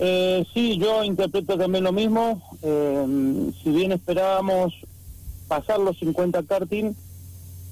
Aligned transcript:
Eh, 0.00 0.46
sí, 0.54 0.78
yo 0.78 1.02
interpreto 1.04 1.58
también 1.58 1.84
lo 1.84 1.92
mismo. 1.92 2.40
Eh, 2.62 3.52
si 3.62 3.70
bien 3.70 3.92
esperábamos 3.92 4.74
pasar 5.48 5.80
los 5.80 5.98
50 5.98 6.42
karting, 6.44 6.92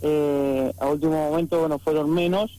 eh, 0.02 0.72
a 0.78 0.88
último 0.88 1.30
momento 1.30 1.60
bueno 1.60 1.78
fueron 1.78 2.10
menos, 2.10 2.58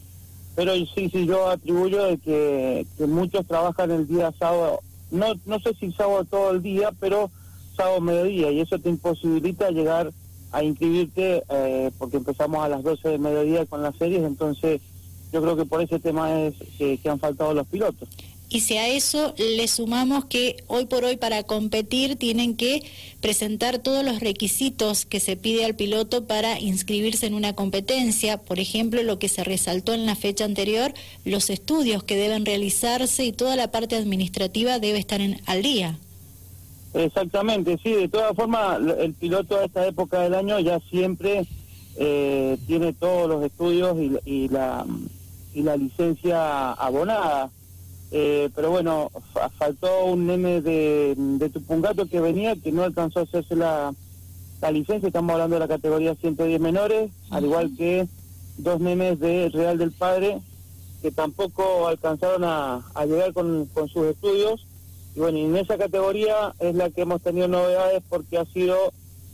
pero 0.56 0.74
sí, 0.74 1.10
sí, 1.12 1.26
yo 1.26 1.50
atribuyo 1.50 2.04
de 2.06 2.18
que, 2.18 2.86
muchos 3.08 3.46
trabajan 3.46 3.92
el 3.92 4.08
día 4.08 4.34
sábado, 4.40 4.80
no, 5.12 5.34
no 5.46 5.60
sé 5.60 5.74
si 5.76 5.92
sábado 5.92 6.26
todo 6.26 6.52
el 6.52 6.62
día, 6.62 6.92
pero 7.00 7.30
sábado 7.76 8.02
mediodía, 8.02 8.52
y 8.52 8.62
eso 8.62 8.80
te 8.80 8.90
imposibilita 8.90 9.70
llegar 9.70 10.12
a 10.52 10.64
inscribirte 10.64 11.44
eh, 11.50 11.92
porque 12.00 12.18
empezamos 12.18 12.64
a 12.64 12.70
las 12.70 12.82
12 12.82 13.10
de 13.10 13.18
mediodía 13.20 13.66
con 13.66 13.84
las 13.84 13.96
series, 13.98 14.24
entonces 14.24 14.82
yo 15.32 15.42
creo 15.42 15.58
que 15.58 15.66
por 15.66 15.82
ese 15.82 16.00
tema 16.00 16.42
es 16.42 16.56
que, 16.78 16.98
que 16.98 17.10
han 17.10 17.20
faltado 17.20 17.54
los 17.54 17.68
pilotos. 17.68 18.08
Y 18.50 18.62
si 18.62 18.78
a 18.78 18.88
eso 18.88 19.36
le 19.38 19.68
sumamos 19.68 20.26
que 20.26 20.64
hoy 20.68 20.86
por 20.86 21.04
hoy 21.04 21.18
para 21.18 21.44
competir 21.44 22.16
tienen 22.16 22.56
que 22.56 22.82
presentar 23.20 23.80
todos 23.80 24.06
los 24.06 24.22
requisitos 24.22 25.06
que 25.06 25.20
se 25.20 25.36
pide 25.36 25.66
al 25.66 25.76
piloto 25.76 26.28
para 26.28 26.58
inscribirse 26.58 27.26
en 27.26 27.34
una 27.34 27.54
competencia, 27.54 28.38
por 28.38 28.60
ejemplo, 28.60 29.04
lo 29.04 29.20
que 29.20 29.28
se 29.28 29.44
resaltó 29.44 29.94
en 29.94 30.06
la 30.06 30.16
fecha 30.16 30.46
anterior, 30.46 30.94
los 31.26 31.50
estudios 31.50 32.04
que 32.04 32.16
deben 32.16 32.46
realizarse 32.46 33.26
y 33.26 33.34
toda 33.34 33.58
la 33.58 33.70
parte 33.70 33.98
administrativa 33.98 34.80
debe 34.80 35.00
estar 35.00 35.20
en, 35.20 35.42
al 35.46 35.62
día. 35.62 36.00
Exactamente, 36.94 37.78
sí, 37.84 37.92
de 37.92 38.08
todas 38.08 38.34
formas 38.34 38.80
el 39.00 39.14
piloto 39.14 39.60
a 39.60 39.66
esta 39.66 39.86
época 39.86 40.22
del 40.22 40.34
año 40.34 40.58
ya 40.62 40.80
siempre 40.90 41.46
eh, 41.98 42.58
tiene 42.66 42.94
todos 42.94 43.28
los 43.28 43.44
estudios 43.44 43.98
y, 44.00 44.18
y, 44.26 44.48
la, 44.48 44.86
y 45.54 45.64
la 45.64 45.76
licencia 45.76 46.72
abonada. 46.72 47.52
Eh, 48.12 48.50
pero 48.56 48.72
bueno, 48.72 49.12
faltó 49.58 50.06
un 50.06 50.28
nene 50.28 50.62
de, 50.62 51.14
de 51.18 51.50
Tupungato 51.50 52.08
que 52.08 52.22
venía, 52.22 52.56
que 52.56 52.72
no 52.72 52.84
alcanzó 52.84 53.20
a 53.20 53.24
hacerse 53.24 53.56
la, 53.56 53.94
la 54.62 54.72
licencia, 54.72 55.08
estamos 55.08 55.34
hablando 55.34 55.56
de 55.56 55.60
la 55.60 55.68
categoría 55.68 56.16
110 56.16 56.60
menores, 56.62 57.12
al 57.30 57.46
igual 57.46 57.76
que 57.78 58.08
dos 58.58 58.80
nenes 58.80 59.20
de 59.20 59.50
Real 59.50 59.78
del 59.78 59.92
Padre, 59.92 60.40
que 61.02 61.12
tampoco 61.12 61.88
alcanzaron 61.88 62.44
a, 62.44 62.86
a 62.94 63.06
llegar 63.06 63.34
con, 63.34 63.66
con 63.68 63.88
sus 63.90 64.08
estudios. 64.08 64.66
Y 65.16 65.20
bueno, 65.20 65.38
y 65.38 65.44
en 65.44 65.58
esa 65.58 65.78
categoría 65.78 66.54
es 66.60 66.76
la 66.76 66.90
que 66.90 67.02
hemos 67.02 67.22
tenido 67.22 67.48
novedades 67.48 68.04
porque 68.10 68.38
ha 68.38 68.46
sido 68.46 68.76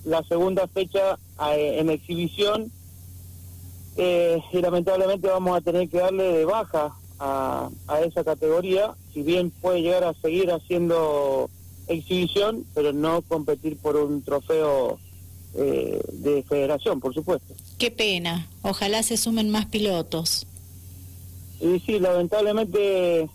la 0.03 0.23
segunda 0.23 0.67
fecha 0.67 1.17
eh, 1.53 1.77
en 1.79 1.89
exhibición. 1.89 2.71
Eh, 3.95 4.41
y 4.51 4.57
lamentablemente 4.59 5.27
vamos 5.27 5.55
a 5.55 5.61
tener 5.61 5.87
que 5.87 5.99
darle 5.99 6.23
de 6.23 6.45
baja 6.45 6.95
a, 7.23 7.69
a, 7.87 8.01
esa 8.01 8.23
categoría, 8.23 8.95
si 9.13 9.23
bien 9.23 9.49
puede 9.49 9.81
llegar 9.81 10.03
a 10.03 10.13
seguir 10.15 10.51
haciendo 10.51 11.49
exhibición, 11.87 12.65
pero 12.73 12.91
no 12.91 13.21
competir 13.21 13.77
por 13.77 13.95
un 13.95 14.21
trofeo 14.23 14.99
eh, 15.55 16.01
de 16.11 16.43
federación, 16.43 16.99
por 16.99 17.13
supuesto. 17.13 17.53
Qué 17.77 17.91
pena, 17.91 18.47
ojalá 18.61 19.03
se 19.03 19.15
sumen 19.15 19.49
más 19.49 19.67
pilotos. 19.67 20.45
Y 21.61 21.79
sí, 21.79 21.97
lamentablemente 21.99 23.29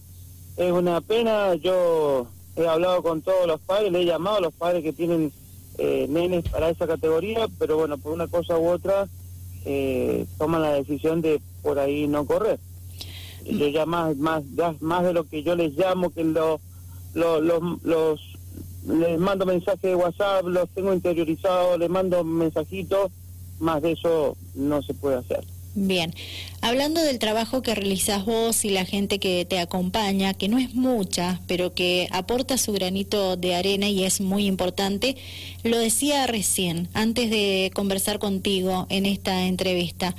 es 0.59 0.73
una 0.73 1.01
pena, 1.01 1.55
yo 1.55 2.27
he 2.57 2.67
hablado 2.67 3.03
con 3.03 3.23
todos 3.23 3.47
los 3.47 3.61
padres, 3.61 3.91
le 3.91 4.03
he 4.03 4.05
llamado 4.05 4.37
a 4.37 4.41
los 4.43 4.53
padres 4.53 4.83
que 4.83 4.93
tienen 4.93 5.33
eh, 5.79 6.07
nenes 6.11 6.47
para 6.51 6.69
esa 6.69 6.87
categoría, 6.87 7.49
pero 7.59 7.79
bueno, 7.79 7.97
por 7.97 8.13
una 8.13 8.27
cosa 8.27 8.59
u 8.59 8.69
otra 8.69 9.09
eh, 9.65 10.27
toman 10.37 10.61
la 10.61 10.73
decisión 10.75 11.23
de 11.23 11.41
por 11.63 11.79
ahí 11.79 12.07
no 12.07 12.27
correr 12.27 12.59
yo 13.49 13.69
ya 13.69 13.87
más, 13.87 14.17
más, 14.17 14.45
más 14.81 15.05
de 15.05 15.13
lo 15.13 15.25
que 15.25 15.43
yo 15.43 15.55
les 15.57 15.77
llamo, 15.77 16.11
que 16.11 16.25
lo, 16.25 16.61
lo, 17.15 17.41
lo, 17.41 17.79
los, 17.83 18.21
les 18.87 19.19
mando 19.19 19.47
mensajes 19.47 19.83
de 19.83 19.95
WhatsApp, 19.95 20.47
los 20.47 20.69
tengo 20.71 20.93
interiorizados, 20.93 21.79
les 21.79 21.89
mando 21.89 22.25
mensajitos, 22.25 23.11
más 23.59 23.83
de 23.83 23.93
eso 23.93 24.37
no 24.55 24.83
se 24.83 24.95
puede 24.95 25.17
hacer. 25.17 25.45
Bien, 25.75 26.13
hablando 26.61 27.01
del 27.01 27.19
trabajo 27.19 27.63
que 27.63 27.75
realizas 27.75 28.25
vos 28.25 28.65
y 28.65 28.71
la 28.71 28.85
gente 28.85 29.21
que 29.21 29.45
te 29.45 29.61
acompaña, 29.61 30.35
que 30.35 30.49
no 30.49 30.59
es 30.59 30.75
mucha, 30.75 31.41
pero 31.47 31.73
que 31.73 32.09
aporta 32.11 32.59
su 32.59 32.73
granito 32.73 33.37
de 33.37 33.55
arena 33.55 33.89
y 33.89 34.05
es 34.05 34.21
muy 34.21 34.47
importante, 34.47 35.17
lo 35.63 35.79
decía 35.79 36.27
recién, 36.27 36.89
antes 36.95 37.31
de 37.31 37.71
conversar 37.75 38.19
contigo 38.19 38.87
en 38.89 39.07
esta 39.07 39.47
entrevista, 39.47 40.17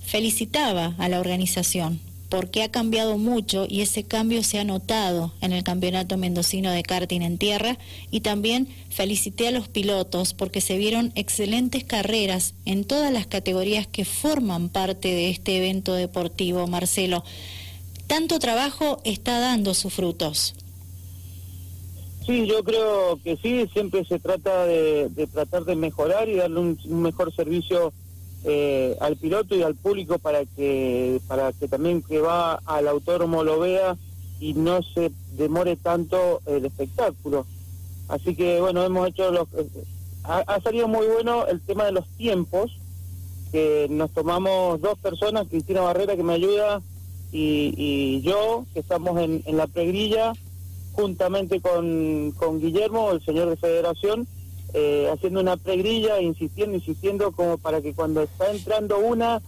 felicitaba 0.00 0.94
a 0.98 1.08
la 1.08 1.20
organización 1.20 2.00
porque 2.32 2.62
ha 2.62 2.70
cambiado 2.70 3.18
mucho 3.18 3.66
y 3.68 3.82
ese 3.82 4.04
cambio 4.04 4.42
se 4.42 4.58
ha 4.58 4.64
notado 4.64 5.34
en 5.42 5.52
el 5.52 5.62
Campeonato 5.64 6.16
Mendocino 6.16 6.70
de 6.70 6.82
Karting 6.82 7.20
en 7.20 7.36
Tierra 7.36 7.76
y 8.10 8.20
también 8.20 8.68
felicité 8.88 9.48
a 9.48 9.50
los 9.50 9.68
pilotos 9.68 10.32
porque 10.32 10.62
se 10.62 10.78
vieron 10.78 11.12
excelentes 11.14 11.84
carreras 11.84 12.54
en 12.64 12.84
todas 12.84 13.12
las 13.12 13.26
categorías 13.26 13.86
que 13.86 14.06
forman 14.06 14.70
parte 14.70 15.08
de 15.08 15.28
este 15.28 15.58
evento 15.58 15.92
deportivo, 15.92 16.66
Marcelo. 16.66 17.22
Tanto 18.06 18.38
trabajo 18.38 19.02
está 19.04 19.38
dando 19.38 19.74
sus 19.74 19.92
frutos. 19.92 20.54
Sí, 22.24 22.46
yo 22.46 22.64
creo 22.64 23.20
que 23.22 23.36
sí, 23.36 23.68
siempre 23.74 24.06
se 24.06 24.18
trata 24.18 24.64
de, 24.64 25.28
tratar 25.30 25.66
de 25.66 25.76
mejorar 25.76 26.30
y 26.30 26.36
darle 26.36 26.60
un 26.60 27.02
mejor 27.02 27.30
servicio 27.34 27.92
eh, 28.44 28.96
al 29.00 29.16
piloto 29.16 29.54
y 29.54 29.62
al 29.62 29.76
público 29.76 30.18
para 30.18 30.44
que 30.44 31.20
para 31.28 31.52
que 31.52 31.68
también 31.68 32.02
que 32.02 32.18
va 32.18 32.54
al 32.66 32.88
autódromo 32.88 33.44
lo 33.44 33.60
vea 33.60 33.96
y 34.40 34.54
no 34.54 34.82
se 34.82 35.12
demore 35.36 35.76
tanto 35.76 36.40
el 36.46 36.64
espectáculo. 36.64 37.46
Así 38.08 38.34
que 38.34 38.60
bueno, 38.60 38.82
hemos 38.82 39.08
hecho 39.08 39.30
los... 39.30 39.46
Eh, 39.54 39.68
ha, 40.24 40.60
salido 40.60 40.88
muy 40.88 41.06
bueno 41.06 41.46
el 41.46 41.60
tema 41.60 41.84
de 41.84 41.92
los 41.92 42.06
tiempos, 42.16 42.72
que 43.50 43.86
nos 43.90 44.10
tomamos 44.10 44.80
dos 44.80 44.98
personas, 44.98 45.46
Cristina 45.48 45.80
Barrera 45.80 46.16
que 46.16 46.22
me 46.22 46.34
ayuda 46.34 46.82
y, 47.30 47.74
y 47.76 48.22
yo, 48.22 48.64
que 48.74 48.80
estamos 48.80 49.20
en, 49.20 49.42
en 49.46 49.56
la 49.56 49.66
pregrilla, 49.66 50.32
juntamente 50.92 51.60
con, 51.60 52.32
con 52.32 52.60
Guillermo, 52.60 53.12
el 53.12 53.24
señor 53.24 53.48
de 53.48 53.56
Federación, 53.56 54.26
eh, 54.74 55.08
haciendo 55.12 55.40
una 55.40 55.56
pregrilla, 55.56 56.20
insistiendo, 56.20 56.76
insistiendo, 56.76 57.32
como 57.32 57.58
para 57.58 57.80
que 57.80 57.94
cuando 57.94 58.22
está 58.22 58.50
entrando 58.50 58.98
una, 58.98 59.40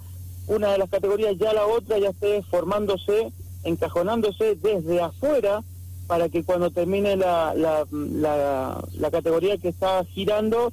una 0.47 0.73
de 0.73 0.79
las 0.79 0.91
categorías, 0.91 1.37
ya 1.39 1.53
la 1.53 1.67
otra 1.67 1.99
ya 1.99 2.11
esté 2.11 2.43
formándose, 2.43 3.33
encajonándose 3.65 4.57
desde 4.57 5.01
afuera, 5.01 5.63
para 6.07 6.29
que 6.29 6.45
cuando 6.45 6.71
termine 6.71 7.17
la, 7.17 7.55
la, 7.55 7.87
la, 7.91 8.85
la 8.93 9.11
categoría 9.11 9.57
que 9.57 9.69
está 9.69 10.05
girando, 10.05 10.73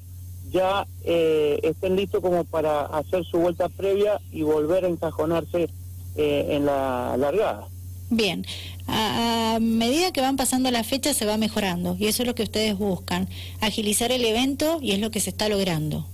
ya 0.50 0.86
eh, 1.04 1.58
estén 1.62 1.96
listos 1.96 2.20
como 2.20 2.44
para 2.44 2.84
hacer 2.84 3.24
su 3.24 3.38
vuelta 3.38 3.68
previa 3.70 4.20
y 4.30 4.42
volver 4.42 4.84
a 4.84 4.88
encajonarse 4.88 5.70
eh, 6.16 6.46
en 6.50 6.66
la 6.66 7.16
largada. 7.16 7.68
Bien, 8.14 8.44
a, 8.88 9.54
a, 9.54 9.58
medida 9.58 10.12
que 10.12 10.20
van 10.20 10.36
pasando 10.36 10.70
las 10.70 10.86
fechas 10.86 11.16
se 11.16 11.24
va 11.24 11.38
mejorando 11.38 11.96
y 11.98 12.08
eso 12.08 12.22
es 12.22 12.26
lo 12.26 12.34
que 12.34 12.42
ustedes 12.42 12.76
buscan, 12.76 13.26
agilizar 13.62 14.12
el 14.12 14.22
evento 14.22 14.78
y 14.82 14.92
es 14.92 14.98
lo 14.98 15.10
que 15.10 15.18
se 15.18 15.30
está 15.30 15.48
logrando. 15.48 16.06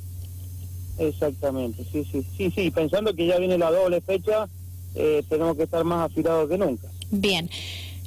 Exactamente, 0.97 1.85
sí, 1.91 2.07
sí, 2.11 2.25
sí, 2.37 2.53
sí, 2.55 2.71
pensando 2.71 3.13
que 3.17 3.27
ya 3.27 3.39
viene 3.39 3.59
la 3.59 3.73
doble 3.73 4.01
fecha, 4.01 4.49
eh, 4.95 5.25
tenemos 5.29 5.57
que 5.57 5.65
estar 5.65 5.83
más 5.83 6.09
afilados 6.09 6.49
que 6.49 6.57
nunca. 6.57 6.87
Bien, 7.11 7.51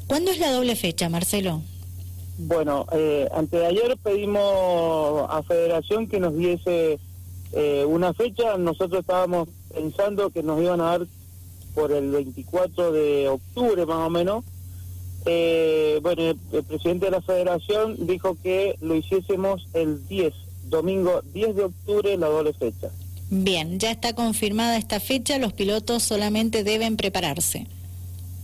¿cuándo 0.08 0.32
es 0.32 0.40
la 0.40 0.52
doble 0.52 0.78
fecha, 0.78 1.10
Marcelo? 1.10 1.62
Bueno, 2.38 2.86
eh, 2.94 3.28
antes 3.34 3.60
de 3.60 3.66
ayer 3.66 3.98
pedimos 4.02 4.42
a 5.30 5.44
Federación 5.44 6.08
que 6.08 6.22
nos 6.22 6.38
diese 6.38 6.98
eh, 7.52 7.84
una 7.86 8.14
fecha, 8.14 8.58
nosotros 8.58 9.02
estábamos 9.02 9.50
pensando 9.74 10.30
que 10.30 10.44
nos 10.44 10.62
iban 10.62 10.80
a 10.80 10.86
dar 10.86 11.08
por 11.74 11.92
el 11.92 12.12
24 12.12 12.92
de 12.92 13.28
octubre 13.28 13.86
más 13.86 14.08
o 14.08 14.10
menos. 14.10 14.46
Eh, 15.26 16.00
bueno, 16.02 16.24
el, 16.24 16.40
el, 16.52 16.64
presidente 16.64 17.06
de 17.06 17.12
la 17.12 17.22
federación 17.22 18.08
dijo 18.08 18.38
que 18.42 18.76
lo 18.82 18.96
hiciésemos 18.96 19.68
el 19.74 20.08
10, 20.08 20.34
domingo 20.66 21.22
10 21.34 21.56
de 21.56 21.64
octubre, 21.66 22.18
la 22.18 22.28
doble 22.28 22.54
fecha. 22.54 22.90
Bien, 23.30 23.80
ya 23.80 23.92
está 23.92 24.14
confirmada 24.14 24.78
esta 24.78 25.00
fecha, 25.00 25.38
los 25.38 25.54
pilotos 25.54 26.04
solamente 26.04 26.64
deben 26.64 26.98
prepararse. 26.98 27.68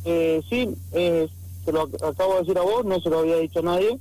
Eh, 0.05 0.41
sí, 0.49 0.69
eh, 0.93 1.27
se 1.65 1.71
lo 1.73 1.81
acabo 1.81 2.35
de 2.35 2.39
decir 2.39 2.57
a 2.57 2.61
vos, 2.61 2.85
no 2.85 3.01
se 3.01 3.09
lo 3.09 3.19
había 3.19 3.35
dicho 3.37 3.59
a 3.59 3.63
nadie, 3.63 3.97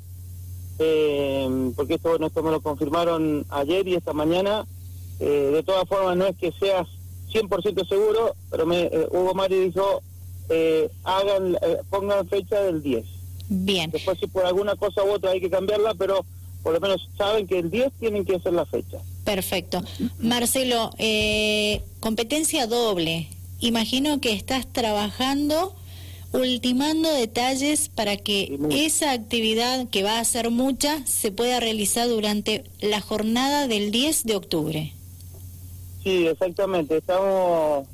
eh, 0.78 1.72
porque 1.74 1.94
esto, 1.94 2.10
bueno, 2.10 2.26
esto 2.26 2.42
me 2.42 2.50
lo 2.50 2.60
confirmaron 2.60 3.44
ayer 3.48 3.88
y 3.88 3.94
esta 3.94 4.12
mañana. 4.12 4.66
Eh, 5.18 5.50
de 5.52 5.62
todas 5.62 5.88
formas, 5.88 6.16
no 6.16 6.26
es 6.26 6.36
que 6.36 6.52
seas 6.52 6.86
100% 7.36 7.88
seguro, 7.88 8.34
pero 8.50 8.66
me, 8.66 8.84
eh, 8.84 9.08
Hugo 9.10 9.34
Mari 9.34 9.68
dijo, 9.68 10.02
eh, 10.48 10.88
hagan, 11.04 11.56
eh, 11.62 11.78
pongan 11.90 12.26
fecha 12.28 12.60
del 12.62 12.82
10. 12.82 13.04
Bien. 13.48 13.90
Después 13.90 14.18
si 14.18 14.26
por 14.26 14.44
alguna 14.46 14.76
cosa 14.76 15.04
u 15.04 15.10
otra 15.10 15.30
hay 15.30 15.40
que 15.40 15.50
cambiarla, 15.50 15.94
pero 15.94 16.24
por 16.62 16.72
lo 16.72 16.80
menos 16.80 17.08
saben 17.16 17.46
que 17.46 17.58
el 17.58 17.70
10 17.70 17.92
tienen 18.00 18.24
que 18.24 18.36
hacer 18.36 18.52
la 18.52 18.66
fecha. 18.66 18.98
Perfecto. 19.24 19.82
Marcelo, 20.18 20.90
eh, 20.98 21.82
competencia 22.00 22.66
doble. 22.66 23.28
Imagino 23.60 24.20
que 24.20 24.32
estás 24.32 24.66
trabajando 24.72 25.74
ultimando 26.32 27.10
detalles 27.10 27.88
para 27.88 28.16
que 28.16 28.58
esa 28.70 29.12
actividad, 29.12 29.88
que 29.88 30.02
va 30.02 30.18
a 30.18 30.24
ser 30.24 30.50
mucha, 30.50 31.04
se 31.06 31.30
pueda 31.30 31.60
realizar 31.60 32.08
durante 32.08 32.64
la 32.80 33.00
jornada 33.00 33.68
del 33.68 33.90
10 33.90 34.24
de 34.24 34.36
octubre. 34.36 34.92
Sí, 36.06 36.24
exactamente. 36.28 36.98
Estamos, 36.98 37.84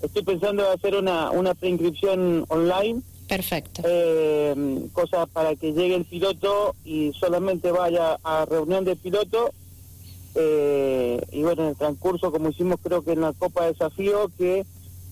estoy 0.00 0.22
pensando 0.22 0.64
en 0.64 0.72
hacer 0.72 0.94
una, 0.94 1.30
una 1.32 1.52
preinscripción 1.52 2.46
online. 2.48 3.02
Perfecto. 3.28 3.82
Eh, 3.84 4.88
cosa 4.94 5.26
para 5.26 5.54
que 5.56 5.74
llegue 5.74 5.96
el 5.96 6.06
piloto 6.06 6.74
y 6.82 7.12
solamente 7.12 7.70
vaya 7.70 8.16
a 8.24 8.46
reunión 8.46 8.86
de 8.86 8.96
piloto. 8.96 9.52
Eh, 10.34 11.20
y 11.30 11.42
bueno, 11.42 11.64
en 11.64 11.68
el 11.68 11.76
transcurso, 11.76 12.32
como 12.32 12.48
hicimos 12.48 12.80
creo 12.82 13.04
que 13.04 13.12
en 13.12 13.20
la 13.20 13.34
Copa 13.34 13.66
de 13.66 13.72
Desafío, 13.72 14.30
que 14.38 14.64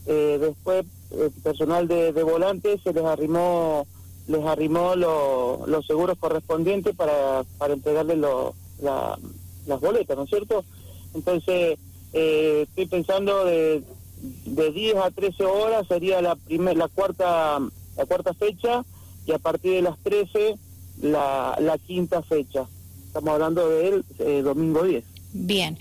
eh, 0.07 0.39
después 0.41 0.87
el 1.11 1.31
personal 1.43 1.89
de, 1.89 2.15
de 2.15 2.23
volantes 2.23 2.81
se 2.83 2.95
les 2.95 3.05
arrimó 3.05 3.87
les 4.29 4.47
arrimó 4.47 4.95
los 4.97 5.87
seguros 5.87 6.17
correspondientes 6.19 6.97
para, 6.97 7.45
para 7.59 7.75
entregarles 7.75 8.17
las 8.79 9.81
boletas, 9.81 10.17
¿no 10.17 10.23
es 10.23 10.31
cierto? 10.31 10.65
Entonces, 11.15 11.79
eh, 12.13 12.67
estoy 12.69 12.87
pensando 12.87 13.45
de, 13.45 13.83
de 14.47 14.71
10 14.73 14.97
a 14.97 15.11
13 15.11 15.45
horas 15.45 15.87
sería 15.87 16.21
la 16.21 16.37
primer, 16.37 16.77
la 16.77 16.89
cuarta 16.89 17.61
la 17.97 18.07
cuarta 18.07 18.35
fecha 18.35 18.85
y 19.27 19.33
a 19.33 19.39
partir 19.39 19.73
de 19.73 19.83
las 19.83 19.99
13 19.99 20.57
la, 21.03 21.57
la 21.61 21.79
quinta 21.79 22.23
fecha. 22.23 22.67
Estamos 23.07 23.31
hablando 23.31 23.69
del 23.69 24.05
eh, 24.19 24.43
domingo 24.43 24.83
10. 24.85 25.05
Bien, 25.33 25.79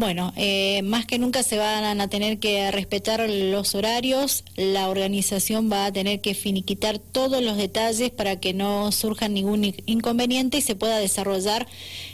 bueno, 0.00 0.32
eh, 0.36 0.80
más 0.82 1.04
que 1.04 1.18
nunca 1.18 1.42
se 1.42 1.58
van 1.58 2.00
a 2.00 2.08
tener 2.08 2.38
que 2.38 2.70
respetar 2.70 3.28
los 3.28 3.74
horarios, 3.74 4.44
la 4.56 4.88
organización 4.88 5.70
va 5.70 5.84
a 5.84 5.92
tener 5.92 6.20
que 6.22 6.34
finiquitar 6.34 6.98
todos 6.98 7.42
los 7.42 7.58
detalles 7.58 8.10
para 8.10 8.40
que 8.40 8.54
no 8.54 8.90
surja 8.92 9.28
ningún 9.28 9.74
inconveniente 9.84 10.56
y 10.56 10.62
se 10.62 10.74
pueda 10.74 10.98
desarrollar 10.98 11.68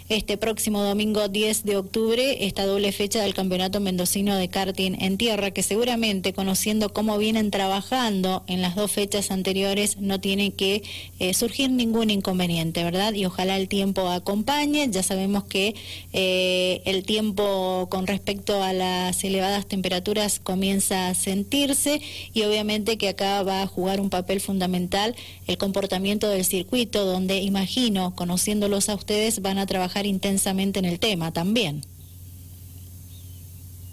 este 0.08 0.36
próximo 0.36 0.82
domingo 0.82 1.28
10 1.28 1.64
de 1.64 1.76
octubre 1.76 2.46
esta 2.46 2.64
doble 2.64 2.92
fecha 2.92 3.22
del 3.22 3.34
Campeonato 3.34 3.80
Mendocino 3.80 4.36
de 4.36 4.48
Karting 4.48 4.96
en 5.00 5.18
Tierra, 5.18 5.50
que 5.50 5.62
seguramente 5.64 6.32
conociendo 6.32 6.92
cómo 6.92 7.18
vienen 7.18 7.50
trabajando 7.50 8.44
en 8.46 8.62
las 8.62 8.76
dos 8.76 8.92
fechas 8.92 9.30
anteriores 9.30 9.98
no 9.98 10.20
tiene 10.20 10.52
que 10.52 10.82
eh, 11.18 11.34
surgir 11.34 11.70
ningún 11.70 12.10
inconveniente, 12.10 12.84
¿verdad? 12.84 13.14
Y 13.14 13.24
ojalá 13.24 13.56
el 13.56 13.68
tiempo 13.68 14.08
acompañe, 14.08 14.88
ya 14.90 15.02
sabemos 15.02 15.44
que 15.44 15.74
eh, 16.12 16.82
el 16.84 17.04
tiempo 17.04 17.75
con 17.90 18.06
respecto 18.06 18.62
a 18.62 18.72
las 18.72 19.22
elevadas 19.24 19.66
temperaturas 19.66 20.40
comienza 20.40 21.08
a 21.08 21.14
sentirse 21.14 22.00
y 22.32 22.42
obviamente 22.42 22.98
que 22.98 23.08
acá 23.08 23.42
va 23.42 23.62
a 23.62 23.66
jugar 23.66 24.00
un 24.00 24.10
papel 24.10 24.40
fundamental 24.40 25.14
el 25.46 25.58
comportamiento 25.58 26.28
del 26.28 26.44
circuito, 26.44 27.04
donde 27.04 27.40
imagino, 27.40 28.14
conociéndolos 28.14 28.88
a 28.88 28.94
ustedes, 28.94 29.42
van 29.42 29.58
a 29.58 29.66
trabajar 29.66 30.06
intensamente 30.06 30.78
en 30.78 30.86
el 30.86 30.98
tema 30.98 31.32
también. 31.32 31.82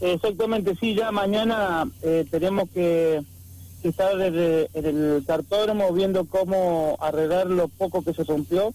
Exactamente, 0.01 0.75
sí, 0.80 0.95
ya 0.95 1.12
mañana 1.12 1.89
eh, 2.01 2.25
tenemos 2.30 2.69
que, 2.74 3.21
estar 3.83 4.19
en 4.21 4.65
el, 4.74 5.24
cartódromo 5.25 5.91
viendo 5.91 6.25
cómo 6.25 6.97
arreglar 7.00 7.47
lo 7.47 7.68
poco 7.68 8.01
que 8.01 8.13
se 8.13 8.24
rompió. 8.24 8.74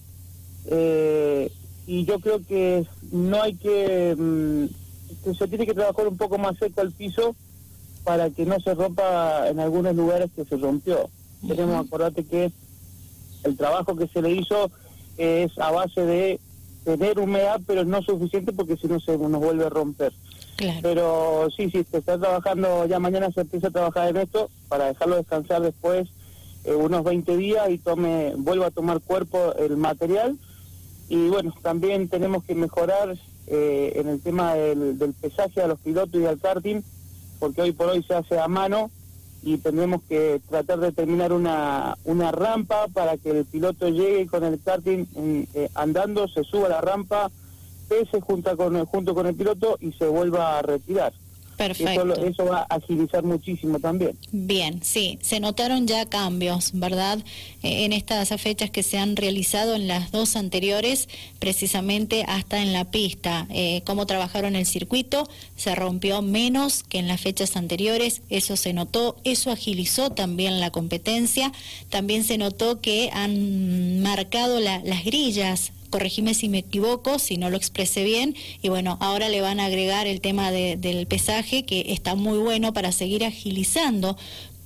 Eh, 0.70 1.50
y 1.86 2.04
yo 2.04 2.18
creo 2.20 2.40
que 2.46 2.86
no 3.10 3.42
hay 3.42 3.54
que, 3.54 4.14
mm, 4.16 4.66
se 5.36 5.48
tiene 5.48 5.66
que 5.66 5.74
trabajar 5.74 6.08
un 6.08 6.16
poco 6.16 6.38
más 6.38 6.56
seco 6.58 6.80
al 6.80 6.92
piso 6.92 7.34
para 8.04 8.30
que 8.30 8.46
no 8.46 8.58
se 8.60 8.74
rompa 8.74 9.48
en 9.48 9.60
algunos 9.60 9.94
lugares 9.94 10.30
que 10.34 10.44
se 10.44 10.56
rompió. 10.56 11.10
Tenemos, 11.46 11.86
acordate 11.86 12.24
que 12.24 12.50
el 13.44 13.56
trabajo 13.56 13.96
que 13.96 14.08
se 14.08 14.22
le 14.22 14.32
hizo 14.32 14.70
es 15.16 15.56
a 15.58 15.70
base 15.70 16.00
de 16.00 16.40
tener 16.84 17.18
humedad, 17.18 17.60
pero 17.66 17.84
no 17.84 18.02
suficiente 18.02 18.52
porque 18.52 18.76
si 18.76 18.86
no 18.86 18.98
se 19.00 19.18
nos 19.18 19.40
vuelve 19.40 19.66
a 19.66 19.68
romper. 19.68 20.12
Pero 20.82 21.48
sí, 21.56 21.70
sí, 21.70 21.84
se 21.88 21.98
está 21.98 22.18
trabajando, 22.18 22.84
ya 22.86 22.98
mañana 22.98 23.30
se 23.30 23.42
empieza 23.42 23.68
a 23.68 23.72
trabajar 23.72 24.08
en 24.08 24.16
esto 24.16 24.50
para 24.68 24.86
dejarlo 24.86 25.16
descansar 25.16 25.62
después 25.62 26.08
eh, 26.64 26.74
unos 26.74 27.04
20 27.04 27.36
días 27.36 27.70
y 27.70 27.78
tome 27.78 28.32
vuelva 28.36 28.66
a 28.66 28.70
tomar 28.70 29.00
cuerpo 29.00 29.54
el 29.54 29.76
material. 29.76 30.36
Y 31.08 31.28
bueno, 31.28 31.54
también 31.62 32.08
tenemos 32.08 32.42
que 32.44 32.54
mejorar 32.54 33.16
eh, 33.50 33.92
en 33.96 34.08
el 34.08 34.20
tema 34.20 34.54
del, 34.54 34.98
del 34.98 35.14
pesaje 35.14 35.60
a 35.62 35.68
los 35.68 35.78
pilotos 35.80 36.20
y 36.20 36.26
al 36.26 36.40
karting, 36.40 36.82
porque 37.38 37.62
hoy 37.62 37.72
por 37.72 37.88
hoy 37.88 38.02
se 38.02 38.14
hace 38.14 38.38
a 38.38 38.48
mano 38.48 38.90
y 39.42 39.58
tendremos 39.58 40.02
que 40.08 40.40
tratar 40.48 40.80
de 40.80 40.92
terminar 40.92 41.32
una, 41.32 41.96
una 42.04 42.32
rampa 42.32 42.88
para 42.88 43.16
que 43.16 43.30
el 43.30 43.44
piloto 43.44 43.88
llegue 43.88 44.26
con 44.26 44.44
el 44.44 44.60
karting 44.60 45.06
eh, 45.54 45.68
andando, 45.74 46.28
se 46.28 46.44
suba 46.44 46.66
a 46.66 46.70
la 46.70 46.80
rampa, 46.80 47.30
pese 47.88 48.20
junto 48.20 48.56
con, 48.56 48.84
junto 48.86 49.14
con 49.14 49.26
el 49.26 49.34
piloto 49.34 49.76
y 49.80 49.92
se 49.92 50.06
vuelva 50.06 50.58
a 50.58 50.62
retirar. 50.62 51.12
Perfecto. 51.58 52.24
Eso, 52.24 52.44
va 52.44 52.66
a 52.70 52.76
agilizar 52.76 53.24
muchísimo 53.24 53.80
también. 53.80 54.16
Bien, 54.30 54.80
sí, 54.84 55.18
se 55.22 55.40
notaron 55.40 55.88
ya 55.88 56.06
cambios, 56.06 56.70
¿verdad? 56.72 57.18
Eh, 57.64 57.84
en 57.84 57.92
estas 57.92 58.28
fechas 58.40 58.70
que 58.70 58.84
se 58.84 58.96
han 58.96 59.16
realizado 59.16 59.74
en 59.74 59.88
las 59.88 60.12
dos 60.12 60.36
anteriores, 60.36 61.08
precisamente 61.40 62.24
hasta 62.28 62.62
en 62.62 62.72
la 62.72 62.84
pista. 62.84 63.48
Eh, 63.50 63.82
cómo 63.84 64.06
trabajaron 64.06 64.54
el 64.54 64.66
circuito, 64.66 65.28
se 65.56 65.74
rompió 65.74 66.22
menos 66.22 66.84
que 66.84 67.00
en 67.00 67.08
las 67.08 67.20
fechas 67.20 67.56
anteriores, 67.56 68.22
eso 68.30 68.56
se 68.56 68.72
notó, 68.72 69.16
eso 69.24 69.50
agilizó 69.50 70.10
también 70.10 70.60
la 70.60 70.70
competencia. 70.70 71.52
También 71.90 72.22
se 72.22 72.38
notó 72.38 72.80
que 72.80 73.10
han 73.12 74.00
marcado 74.00 74.60
las 74.60 75.04
grillas 75.04 75.72
corregime 75.90 76.34
si 76.34 76.48
me 76.48 76.58
equivoco, 76.58 77.18
si 77.18 77.36
no 77.36 77.50
lo 77.50 77.56
expresé 77.56 78.04
bien, 78.04 78.34
y 78.62 78.68
bueno, 78.68 78.98
ahora 79.00 79.28
le 79.28 79.40
van 79.40 79.60
a 79.60 79.66
agregar 79.66 80.06
el 80.06 80.20
tema 80.20 80.50
del 80.50 81.06
pesaje, 81.06 81.64
que 81.64 81.92
está 81.92 82.14
muy 82.14 82.38
bueno 82.38 82.72
para 82.72 82.92
seguir 82.92 83.24
agilizando 83.24 84.16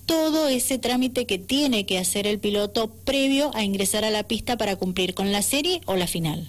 todo 0.06 0.48
ese 0.48 0.78
trámite 0.78 1.26
que 1.26 1.38
tiene 1.38 1.86
que 1.86 1.98
hacer 1.98 2.26
el 2.26 2.38
piloto 2.38 2.90
previo 3.04 3.50
a 3.54 3.62
ingresar 3.62 4.04
a 4.04 4.10
la 4.10 4.24
pista 4.24 4.56
para 4.56 4.76
cumplir 4.76 5.14
con 5.14 5.32
la 5.32 5.42
serie 5.42 5.80
o 5.86 5.96
la 5.96 6.06
final. 6.06 6.48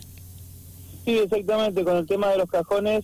Sí, 1.05 1.17
exactamente, 1.17 1.83
con 1.83 1.97
el 1.97 2.07
tema 2.07 2.29
de 2.29 2.37
los 2.37 2.49
cajones, 2.49 3.03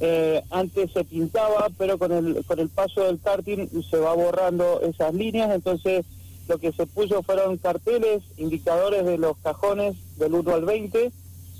eh, 0.00 0.42
antes 0.50 0.90
se 0.92 1.04
pintaba, 1.04 1.68
pero 1.78 1.98
con 1.98 2.12
el, 2.12 2.44
con 2.44 2.58
el 2.58 2.68
paso 2.68 3.04
del 3.04 3.20
karting 3.20 3.68
se 3.88 3.96
va 3.98 4.14
borrando 4.14 4.80
esas 4.80 5.14
líneas, 5.14 5.50
entonces 5.54 6.04
lo 6.48 6.58
que 6.58 6.72
se 6.72 6.86
puso 6.86 7.22
fueron 7.22 7.56
carteles, 7.58 8.22
indicadores 8.36 9.04
de 9.04 9.18
los 9.18 9.36
cajones 9.38 9.96
del 10.16 10.34
1 10.34 10.54
al 10.54 10.64
20, 10.64 11.12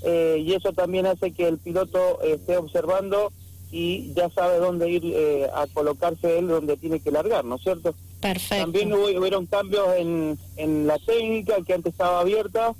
eh, 0.03 0.43
y 0.45 0.53
eso 0.53 0.73
también 0.73 1.05
hace 1.05 1.31
que 1.31 1.47
el 1.47 1.57
piloto 1.57 2.21
esté 2.21 2.57
observando 2.57 3.31
y 3.71 4.13
ya 4.13 4.29
sabe 4.29 4.57
dónde 4.57 4.89
ir 4.89 5.03
eh, 5.05 5.49
a 5.53 5.65
colocarse 5.67 6.37
él 6.37 6.47
donde 6.47 6.77
tiene 6.77 6.99
que 6.99 7.11
largar, 7.11 7.43
¿no 7.43 7.55
es 7.55 7.63
cierto? 7.63 7.95
Perfecto. 8.21 8.63
También 8.63 8.93
hubo, 8.93 9.05
hubieron 9.05 9.47
cambios 9.47 9.87
en, 9.97 10.37
en 10.57 10.87
la 10.87 10.97
técnica 10.99 11.55
que 11.65 11.73
antes 11.73 11.91
estaba 11.91 12.19
abierta, 12.19 12.73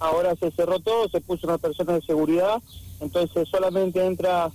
ahora 0.00 0.34
se 0.34 0.50
cerró 0.50 0.80
todo, 0.80 1.08
se 1.08 1.20
puso 1.20 1.46
una 1.46 1.58
persona 1.58 1.94
de 1.94 2.02
seguridad, 2.02 2.60
entonces 3.00 3.48
solamente 3.48 4.04
entra 4.04 4.50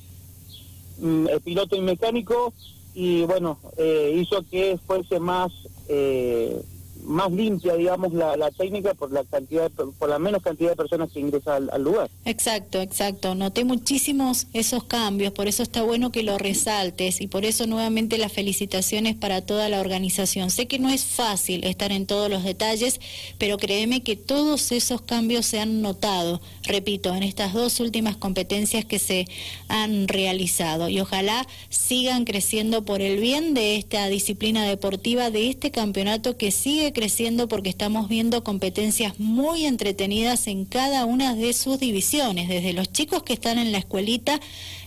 mm, 1.00 1.28
el 1.30 1.42
piloto 1.42 1.76
y 1.76 1.82
mecánico 1.82 2.54
y 2.94 3.24
bueno, 3.24 3.60
eh, 3.78 4.16
hizo 4.20 4.44
que 4.50 4.80
fuese 4.86 5.20
más 5.20 5.52
eh, 5.88 6.62
más 7.04 7.32
limpia, 7.32 7.75
digamos, 7.75 8.13
la, 8.13 8.36
la, 8.36 8.51
técnica 8.51 8.94
por 8.94 9.12
la 9.12 9.24
cantidad, 9.24 9.72
por 9.72 10.10
la 10.10 10.20
menos 10.20 10.42
cantidad 10.42 10.72
de 10.72 10.75
personas 10.75 11.12
que 11.12 11.20
ingresan 11.20 11.70
al, 11.72 11.84
lugar. 11.84 12.10
Exacto, 12.25 12.82
exacto. 12.82 13.36
Noté 13.36 13.63
muchísimos 13.63 14.48
esos 14.54 14.84
cambios, 14.84 15.34
por 15.34 15.48
eso 15.48 15.63
está 15.63 15.84
bueno 15.84 16.12
que 16.12 16.24
lo 16.24 16.38
resaltes 16.38 17.22
y 17.22 17.27
por 17.27 17.46
eso 17.46 17.68
nuevamente 17.68 18.18
las 18.18 18.34
felicitaciones 18.34 19.16
para 19.16 19.42
toda 19.42 19.70
la 19.70 19.80
organización. 19.80 20.50
Sé 20.50 20.68
que 20.68 20.80
no 20.80 20.89
es 20.89 21.06
fácil 21.06 21.63
estar 21.63 21.92
en 21.92 22.06
todos 22.06 22.30
los 22.30 22.44
detalles, 22.44 23.00
pero 23.38 23.58
créeme 23.58 24.04
que 24.04 24.16
todos 24.16 24.72
esos 24.72 25.01
cambios 25.01 25.46
se 25.46 25.60
han 25.60 25.82
notado, 25.82 26.42
repito, 26.63 27.13
en 27.16 27.24
estas 27.24 27.54
dos 27.54 27.80
últimas 27.80 28.18
competencias 28.18 28.86
que 28.86 29.00
se 29.00 29.27
han 29.68 30.08
realizado 30.08 30.89
y 30.89 31.00
ojalá 31.00 31.48
sigan 31.70 32.25
creciendo 32.25 32.84
por 32.86 33.01
el 33.01 33.20
bien 33.20 33.54
de 33.54 33.77
esta 33.77 34.08
disciplina 34.10 34.66
deportiva, 34.66 35.32
de 35.32 35.50
este 35.50 35.72
campeonato 35.72 36.38
que 36.38 36.51
sigue 36.51 36.94
creciendo 36.98 37.48
porque 37.48 37.70
estamos 37.70 38.10
viendo 38.10 38.44
competencias 38.44 39.20
muy 39.20 39.68
entretenidas 39.68 40.48
en 40.48 40.66
cada 40.66 41.06
una 41.06 41.36
de 41.36 41.54
sus 41.54 41.80
divisiones, 41.80 42.50
desde 42.50 42.74
los 42.74 42.92
chicos 42.92 43.22
que 43.22 43.34
están 43.34 43.60
en 43.60 43.72
la 43.72 43.77
escuelita, 43.77 44.39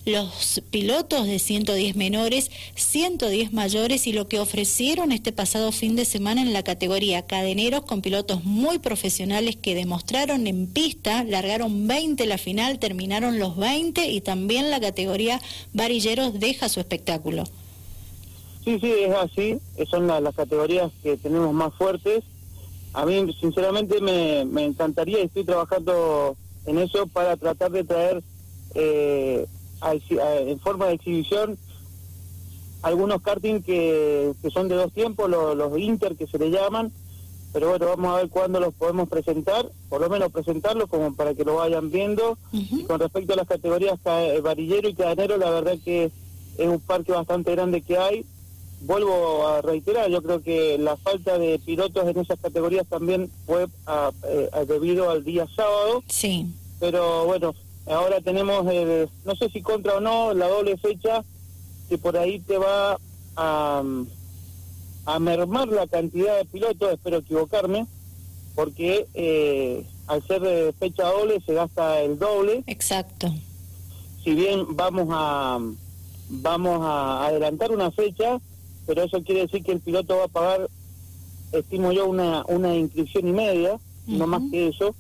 los 0.05 0.61
pilotos 0.73 1.29
de 1.29 1.39
110 1.39 1.95
menores, 1.95 2.51
110 2.75 3.53
mayores 3.53 4.09
y 4.09 4.13
lo 4.13 4.27
que 4.27 4.41
ofrecieron 4.41 5.13
este 5.13 5.31
pasado 5.31 5.71
fin 5.71 5.95
de 5.95 6.05
semana 6.05 6.43
en 6.43 6.53
la 6.53 6.65
categoría 6.65 7.29
cadeneros 7.29 7.83
con 7.83 8.03
pilotos 8.03 8.43
muy 8.43 8.81
profesionales 8.81 9.55
que 9.55 9.77
demostraron 9.77 10.49
en 10.49 10.67
pista, 10.67 11.23
largaron 11.23 11.87
20 11.87 12.27
la 12.27 12.39
final, 12.39 12.81
terminaron 12.81 13.39
los 13.39 13.57
20 13.57 14.11
y 14.11 14.21
también 14.21 14.69
la 14.69 14.81
categoría 14.81 15.41
varilleros 15.75 16.41
deja 16.41 16.69
su 16.69 16.81
espectáculo. 16.81 17.45
Sí, 18.65 18.79
sí, 18.79 18.93
es 18.93 19.15
así, 19.15 19.61
son 19.91 20.07
las 20.07 20.35
categorías 20.35 20.93
que 21.03 21.17
tenemos 21.17 21.53
más 21.55 21.75
fuertes 21.75 22.25
a 22.93 23.07
mí 23.07 23.33
sinceramente 23.41 24.01
me, 24.01 24.45
me 24.45 24.65
encantaría 24.65 25.21
y 25.21 25.27
estoy 25.27 25.45
trabajando 25.45 26.37
en 26.67 26.79
eso 26.79 27.07
para 27.07 27.37
tratar 27.37 27.71
de 27.71 27.85
traer 27.85 28.23
eh, 28.75 29.47
en 29.83 30.61
forma 30.61 30.87
de 30.87 30.95
exhibición 30.95 31.57
algunos 32.83 33.23
karting 33.23 33.63
que, 33.63 34.33
que 34.43 34.51
son 34.51 34.69
de 34.69 34.75
dos 34.75 34.93
tiempos, 34.93 35.29
los, 35.31 35.57
los 35.57 35.79
inter 35.79 36.17
que 36.17 36.27
se 36.27 36.39
le 36.39 36.51
llaman, 36.51 36.91
pero 37.53 37.69
bueno, 37.69 37.87
vamos 37.87 38.13
a 38.13 38.17
ver 38.17 38.31
cuándo 38.31 38.59
los 38.59 38.73
podemos 38.75 39.09
presentar, 39.09 39.71
por 39.89 40.01
lo 40.01 40.09
menos 40.09 40.33
presentarlos 40.33 40.89
como 40.89 41.15
para 41.15 41.35
que 41.35 41.45
lo 41.45 41.57
vayan 41.57 41.91
viendo. 41.91 42.39
y 42.53 42.85
con 42.85 42.99
respecto 42.99 43.35
a 43.35 43.37
las 43.37 43.47
categorías 43.47 43.99
varillero 44.43 44.89
y 44.89 44.95
cadenero, 44.95 45.37
la 45.37 45.51
verdad 45.51 45.77
que 45.85 46.11
es 46.57 46.69
un 46.69 46.81
parque 46.81 47.13
bastante 47.13 47.53
grande 47.53 47.83
que 47.83 47.99
hay. 47.99 48.25
Vuelvo 48.81 49.47
a 49.47 49.61
reiterar, 49.61 50.09
yo 50.11 50.23
creo 50.23 50.43
que 50.43 50.79
la 50.79 50.97
falta 50.97 51.39
de 51.39 51.59
pilotos 51.59 52.09
en 52.09 52.19
esas 52.19 52.41
categorías 52.41 52.87
también 52.87 53.31
fue 53.47 53.67
eh, 54.29 54.51
debido 54.67 55.11
al 55.11 55.23
día 55.23 55.47
sábado. 55.55 56.03
Sí. 56.09 56.47
Pero 56.79 57.27
bueno, 57.27 57.55
ahora 57.87 58.21
tenemos, 58.23 58.65
no 59.25 59.37
sé 59.37 59.51
si 59.51 59.61
contra 59.61 59.97
o 59.97 60.01
no, 60.01 60.33
la 60.33 60.49
doble 60.49 60.79
fecha 60.79 61.23
que 61.89 61.99
por 61.99 62.17
ahí 62.17 62.41
te 62.41 62.57
va 62.57 62.99
a 63.37 63.83
a 65.07 65.19
mermar 65.19 65.69
la 65.69 65.87
cantidad 65.87 66.37
de 66.39 66.45
pilotos, 66.45 66.93
espero 66.93 67.19
equivocarme, 67.19 67.87
porque 68.55 69.07
eh, 69.15 69.87
al 70.07 70.27
ser 70.27 70.75
fecha 70.75 71.05
doble 71.05 71.41
se 71.45 71.55
gasta 71.55 72.01
el 72.03 72.19
doble. 72.19 72.63
Exacto. 72.67 73.33
Si 74.23 74.35
bien 74.35 74.77
vamos 74.77 75.09
a 75.11 75.59
vamos 76.29 76.81
a 76.83 77.27
adelantar 77.27 77.73
una 77.73 77.91
fecha, 77.91 78.39
pero 78.91 79.05
eso 79.05 79.23
quiere 79.23 79.43
decir 79.43 79.63
que 79.63 79.71
el 79.71 79.79
piloto 79.79 80.17
va 80.17 80.25
a 80.25 80.29
pagar, 80.29 80.69
estimo 81.53 81.93
yo, 81.93 82.09
una, 82.09 82.45
una 82.49 82.75
inscripción 82.75 83.29
y 83.29 83.33
media, 83.33 83.79
no 84.09 84.27
más 84.27 84.43
que 84.51 84.67
eso, 84.67 84.97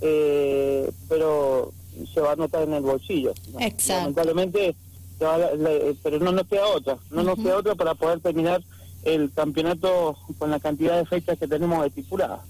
eh, 0.00 0.90
pero 1.08 1.72
se 2.12 2.20
va 2.20 2.32
a 2.32 2.34
notar 2.34 2.64
en 2.64 2.74
el 2.74 2.82
bolsillo. 2.82 3.32
Exacto. 3.60 4.00
Lamentablemente, 4.00 4.74
pero 6.02 6.18
no 6.18 6.32
nos 6.32 6.48
queda 6.48 6.66
otra, 6.66 6.98
no 7.12 7.22
nos 7.22 7.36
queda 7.36 7.58
otra 7.58 7.76
para 7.76 7.94
poder 7.94 8.18
terminar 8.18 8.64
el 9.04 9.30
campeonato 9.32 10.18
con 10.36 10.50
la 10.50 10.58
cantidad 10.58 10.98
de 10.98 11.06
fechas 11.06 11.38
que 11.38 11.46
tenemos 11.46 11.86
estipuladas. 11.86 12.40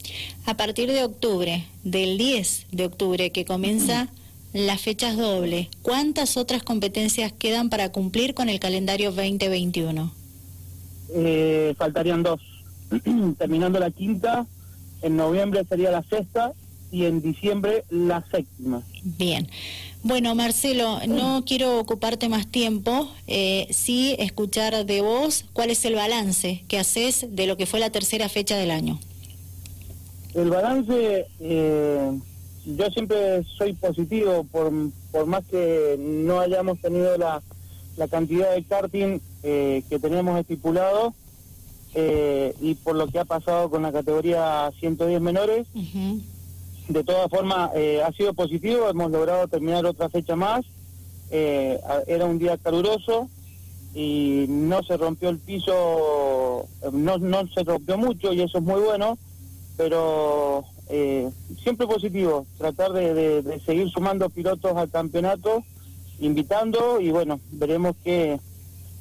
A 0.46 0.56
partir 0.56 0.90
de 0.90 1.04
octubre, 1.04 1.66
del 1.82 2.16
10 2.16 2.68
de 2.72 2.86
octubre 2.86 3.32
que 3.32 3.44
comienza 3.44 4.08
las 4.54 4.80
fechas 4.80 5.18
dobles, 5.18 5.68
¿cuántas 5.82 6.38
otras 6.38 6.62
competencias 6.62 7.32
quedan 7.32 7.68
para 7.68 7.92
cumplir 7.92 8.32
con 8.32 8.48
el 8.48 8.60
calendario 8.60 9.12
2021? 9.12 10.23
Eh, 11.10 11.74
faltarían 11.76 12.22
dos. 12.22 12.40
Terminando 13.38 13.78
la 13.78 13.90
quinta, 13.90 14.46
en 15.02 15.16
noviembre 15.16 15.64
sería 15.68 15.90
la 15.90 16.02
sexta 16.02 16.52
y 16.90 17.06
en 17.06 17.20
diciembre 17.20 17.84
la 17.90 18.24
séptima. 18.30 18.82
Bien. 19.02 19.48
Bueno, 20.02 20.34
Marcelo, 20.34 21.00
no 21.08 21.44
quiero 21.46 21.78
ocuparte 21.78 22.28
más 22.28 22.46
tiempo, 22.46 23.08
eh, 23.26 23.66
sí 23.70 24.16
escuchar 24.18 24.86
de 24.86 25.00
vos 25.00 25.44
cuál 25.52 25.70
es 25.70 25.84
el 25.84 25.94
balance 25.94 26.64
que 26.68 26.78
haces 26.78 27.26
de 27.30 27.46
lo 27.46 27.56
que 27.56 27.66
fue 27.66 27.80
la 27.80 27.90
tercera 27.90 28.28
fecha 28.28 28.56
del 28.56 28.70
año. 28.70 28.98
El 30.34 30.50
balance, 30.50 31.26
eh, 31.40 32.18
yo 32.66 32.90
siempre 32.90 33.44
soy 33.56 33.72
positivo, 33.74 34.44
por, 34.50 34.72
por 35.12 35.26
más 35.26 35.44
que 35.46 35.96
no 35.98 36.40
hayamos 36.40 36.80
tenido 36.80 37.16
la, 37.16 37.40
la 37.96 38.08
cantidad 38.08 38.54
de 38.54 38.64
karting 38.64 39.20
eh, 39.42 39.82
que 39.88 39.98
teníamos 39.98 40.38
estipulado 40.38 41.14
eh, 41.94 42.54
y 42.60 42.74
por 42.74 42.96
lo 42.96 43.06
que 43.06 43.18
ha 43.18 43.24
pasado 43.24 43.70
con 43.70 43.82
la 43.82 43.92
categoría 43.92 44.70
110 44.80 45.20
menores. 45.20 45.66
De 46.88 47.02
todas 47.02 47.30
formas 47.30 47.70
eh, 47.74 48.02
ha 48.02 48.12
sido 48.12 48.34
positivo, 48.34 48.88
hemos 48.90 49.10
logrado 49.10 49.48
terminar 49.48 49.86
otra 49.86 50.08
fecha 50.10 50.36
más, 50.36 50.66
eh, 51.30 51.80
era 52.06 52.26
un 52.26 52.38
día 52.38 52.58
caluroso 52.58 53.28
y 53.94 54.44
no 54.48 54.82
se 54.82 54.96
rompió 54.96 55.30
el 55.30 55.38
piso, 55.38 56.66
no, 56.92 57.18
no 57.18 57.46
se 57.48 57.62
rompió 57.64 57.96
mucho 57.96 58.32
y 58.32 58.42
eso 58.42 58.58
es 58.58 58.64
muy 58.64 58.82
bueno, 58.82 59.16
pero 59.76 60.64
eh, 60.88 61.30
siempre 61.62 61.86
positivo, 61.86 62.46
tratar 62.58 62.92
de, 62.92 63.60
seguir 63.64 63.88
sumando 63.90 64.28
pilotos 64.28 64.76
al 64.76 64.90
campeonato, 64.90 65.64
invitando 66.18 67.00
y 67.00 67.10
bueno, 67.10 67.40
veremos 67.52 67.96
qué, 68.04 68.38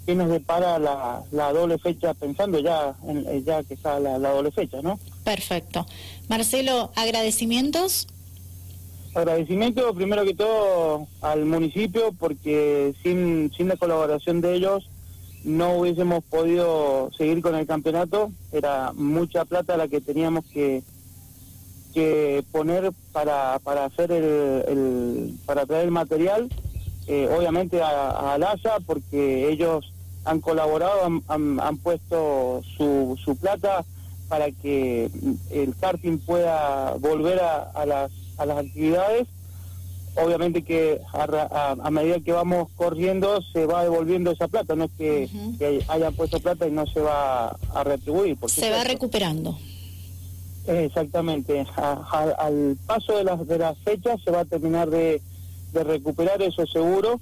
qué 0.05 0.15
nos 0.15 0.29
depara 0.29 0.79
la, 0.79 1.23
la 1.31 1.53
doble 1.53 1.77
fecha, 1.77 2.13
pensando 2.13 2.59
ya, 2.59 2.95
en, 3.07 3.43
ya 3.45 3.63
que 3.63 3.73
está 3.75 3.99
la 3.99 4.17
doble 4.17 4.51
fecha, 4.51 4.81
¿no? 4.81 4.99
Perfecto. 5.23 5.85
Marcelo, 6.29 6.91
agradecimientos. 6.95 8.07
Agradecimiento 9.15 9.93
primero 9.93 10.25
que 10.25 10.33
todo 10.33 11.07
al 11.21 11.45
municipio 11.45 12.13
porque 12.19 12.95
sin, 13.03 13.51
sin 13.55 13.67
la 13.67 13.77
colaboración 13.77 14.41
de 14.41 14.55
ellos 14.55 14.89
no 15.43 15.77
hubiésemos 15.77 16.23
podido 16.23 17.11
seguir 17.15 17.41
con 17.41 17.53
el 17.53 17.67
campeonato. 17.67 18.31
Era 18.51 18.91
mucha 18.93 19.45
plata 19.45 19.77
la 19.77 19.87
que 19.87 20.01
teníamos 20.01 20.45
que, 20.45 20.81
que 21.93 22.43
poner 22.51 22.91
para, 23.11 23.59
para 23.59 23.85
hacer 23.85 24.11
el, 24.11 25.37
para 25.45 25.65
traer 25.65 25.85
el 25.85 25.91
material. 25.91 26.49
Eh, 27.07 27.29
obviamente 27.37 27.81
a, 27.81 28.35
a 28.35 28.79
porque 28.85 29.49
ellos 29.49 29.91
han 30.25 30.39
colaborado, 30.39 31.05
han, 31.27 31.59
han, 31.59 31.77
puesto 31.77 32.61
su, 32.77 33.19
su 33.23 33.35
plata 33.35 33.83
para 34.29 34.51
que 34.51 35.09
el 35.51 35.75
karting 35.75 36.17
pueda 36.19 36.93
volver 36.93 37.39
a, 37.41 37.85
las, 37.85 38.11
a 38.37 38.45
las 38.45 38.65
actividades. 38.65 39.27
Obviamente 40.15 40.63
que 40.63 41.01
a, 41.11 41.89
medida 41.91 42.19
que 42.19 42.31
vamos 42.31 42.69
corriendo 42.75 43.41
se 43.51 43.65
va 43.65 43.83
devolviendo 43.83 44.31
esa 44.31 44.47
plata, 44.47 44.75
no 44.75 44.85
es 44.85 44.91
que, 44.97 45.83
hayan 45.87 46.13
puesto 46.13 46.39
plata 46.39 46.67
y 46.67 46.71
no 46.71 46.85
se 46.85 47.01
va 47.01 47.49
a 47.73 47.83
retribuir. 47.83 48.37
se 48.47 48.69
va 48.69 48.83
recuperando. 48.83 49.57
Exactamente, 50.65 51.65
al 51.75 52.77
paso 52.85 53.17
de 53.17 53.25
las, 53.25 53.45
de 53.45 53.57
las 53.57 53.77
fechas 53.79 54.21
se 54.23 54.31
va 54.31 54.41
a 54.41 54.45
terminar 54.45 54.89
de, 54.89 55.21
de 55.73 55.83
recuperar 55.83 56.41
eso 56.41 56.65
seguro 56.65 57.19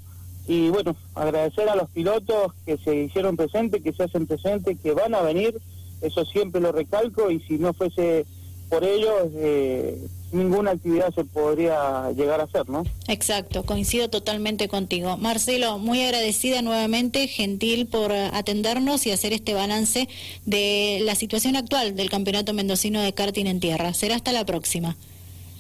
y 0.48 0.70
bueno, 0.70 0.96
agradecer 1.16 1.70
a 1.70 1.76
los 1.76 1.90
pilotos 1.90 2.54
que 2.66 2.78
se 2.78 2.96
hicieron 2.96 3.38
presentes, 3.38 3.82
que 3.82 3.94
se 3.94 4.04
hacen 4.04 4.28
presentes, 4.28 4.78
que 4.82 4.92
van 4.92 5.16
a 5.16 5.22
venir 5.22 5.60
eso 6.02 6.26
siempre 6.26 6.60
lo 6.60 6.72
recalco 6.72 7.32
y 7.32 7.40
si 7.42 7.58
no 7.58 7.74
fuese 7.74 8.26
por 8.70 8.84
ellos, 8.84 9.30
eh, 9.36 10.02
ninguna 10.32 10.72
actividad 10.72 11.14
se 11.14 11.26
podría 11.26 12.10
llegar 12.12 12.40
a 12.40 12.46
hacer, 12.46 12.70
¿no? 12.70 12.84
Exacto, 13.10 13.64
coincido 13.64 14.10
totalmente 14.10 14.70
contigo. 14.70 15.18
Marcelo, 15.18 15.78
muy 15.78 16.02
agradecida 16.02 16.62
nuevamente, 16.62 17.28
gentil 17.28 17.86
por 17.86 18.14
atendernos 18.14 19.06
y 19.06 19.12
hacer 19.12 19.34
este 19.34 19.54
balance 19.54 20.08
de 20.46 21.00
la 21.04 21.16
situación 21.16 21.58
actual 21.58 21.96
del 21.96 22.10
Campeonato 22.10 22.54
Mendocino 22.54 23.02
de 23.02 23.14
Karting 23.14 23.46
en 23.46 23.60
Tierra. 23.60 23.94
Será 23.94 24.16
hasta 24.16 24.32
la 24.32 24.46
próxima. 24.46 24.96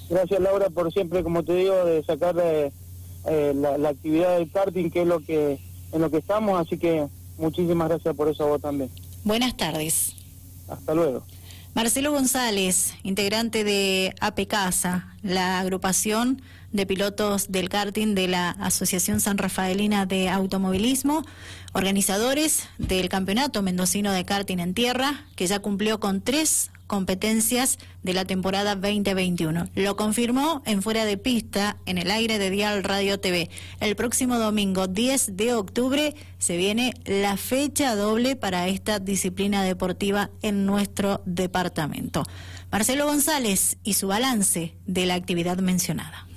Gracias, 0.09 0.39
Laura, 0.39 0.69
por 0.69 0.91
siempre, 0.91 1.21
como 1.21 1.43
te 1.43 1.53
digo, 1.53 1.85
de 1.85 2.03
sacar 2.03 2.35
eh, 3.25 3.53
la, 3.55 3.89
actividad 3.89 4.37
del 4.37 4.49
karting, 4.49 4.89
que 4.89 5.01
es 5.01 5.07
lo 5.07 5.19
que 5.19 5.59
en 5.91 6.01
lo 6.01 6.09
que 6.09 6.17
estamos, 6.17 6.59
así 6.59 6.77
que 6.77 7.07
muchísimas 7.37 7.89
gracias 7.89 8.15
por 8.15 8.29
eso 8.29 8.43
a 8.43 8.47
vos 8.47 8.61
también. 8.61 8.89
Buenas 9.23 9.55
tardes. 9.57 10.15
Hasta 10.67 10.93
luego. 10.93 11.23
Marcelo 11.73 12.11
González, 12.11 12.95
integrante 13.03 13.63
de 13.63 14.13
AP 14.19 14.47
Casa, 14.47 15.07
la 15.21 15.59
agrupación 15.59 16.41
de 16.71 16.85
pilotos 16.85 17.51
del 17.51 17.69
karting 17.69 18.15
de 18.15 18.27
la 18.27 18.51
Asociación 18.51 19.19
San 19.19 19.37
Rafaelina 19.37 20.05
de 20.05 20.29
Automovilismo, 20.29 21.23
organizadores 21.73 22.67
del 22.77 23.09
Campeonato 23.09 23.61
Mendocino 23.61 24.11
de 24.11 24.25
Karting 24.25 24.59
en 24.59 24.73
Tierra, 24.73 25.25
que 25.35 25.47
ya 25.47 25.59
cumplió 25.59 25.99
con 25.99 26.21
tres 26.21 26.71
competencias 26.91 27.79
de 28.03 28.13
la 28.13 28.25
temporada 28.25 28.75
2021. 28.75 29.69
Lo 29.75 29.95
confirmó 29.95 30.61
en 30.65 30.81
Fuera 30.81 31.05
de 31.05 31.17
Pista, 31.17 31.77
en 31.85 31.97
el 31.97 32.11
aire 32.11 32.37
de 32.37 32.49
Dial 32.49 32.83
Radio 32.83 33.17
TV. 33.17 33.49
El 33.79 33.95
próximo 33.95 34.37
domingo 34.37 34.87
10 34.87 35.37
de 35.37 35.53
octubre 35.53 36.15
se 36.37 36.57
viene 36.57 36.93
la 37.05 37.37
fecha 37.37 37.95
doble 37.95 38.35
para 38.35 38.67
esta 38.67 38.99
disciplina 38.99 39.63
deportiva 39.63 40.31
en 40.41 40.65
nuestro 40.65 41.21
departamento. 41.25 42.25
Marcelo 42.71 43.05
González 43.05 43.77
y 43.85 43.93
su 43.93 44.07
balance 44.07 44.75
de 44.85 45.05
la 45.05 45.15
actividad 45.15 45.59
mencionada. 45.59 46.27